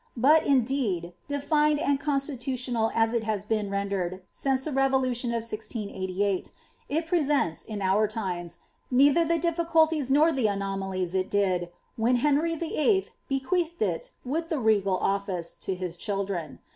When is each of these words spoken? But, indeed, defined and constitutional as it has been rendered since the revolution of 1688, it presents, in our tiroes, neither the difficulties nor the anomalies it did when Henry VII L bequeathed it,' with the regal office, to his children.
But, 0.17 0.47
indeed, 0.47 1.13
defined 1.27 1.77
and 1.79 1.99
constitutional 1.99 2.89
as 2.95 3.13
it 3.13 3.23
has 3.23 3.45
been 3.45 3.69
rendered 3.69 4.23
since 4.31 4.63
the 4.65 4.71
revolution 4.71 5.29
of 5.29 5.43
1688, 5.43 6.51
it 6.89 7.05
presents, 7.05 7.61
in 7.61 7.83
our 7.83 8.07
tiroes, 8.07 8.57
neither 8.89 9.23
the 9.23 9.37
difficulties 9.37 10.09
nor 10.09 10.31
the 10.31 10.47
anomalies 10.47 11.13
it 11.13 11.29
did 11.29 11.69
when 11.97 12.15
Henry 12.15 12.55
VII 12.55 12.95
L 13.03 13.03
bequeathed 13.29 13.83
it,' 13.83 14.09
with 14.25 14.49
the 14.49 14.57
regal 14.57 14.97
office, 14.97 15.53
to 15.53 15.75
his 15.75 15.95
children. 15.95 16.57